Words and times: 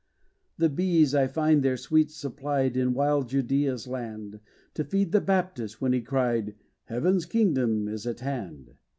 The 0.57 0.69
bees 0.69 1.13
I 1.13 1.27
find 1.27 1.61
their 1.61 1.77
sweets 1.77 2.15
supplied 2.15 2.75
In 2.75 2.95
wild 2.95 3.29
Judea's 3.29 3.85
land, 3.87 4.39
To 4.73 4.83
feed 4.83 5.11
the 5.11 5.21
Baptist, 5.21 5.79
when 5.79 5.93
he 5.93 6.01
cried, 6.01 6.55
"Heaven's 6.85 7.27
kingdom 7.27 7.87
is 7.87 8.07
at 8.07 8.21
hand." 8.21 8.73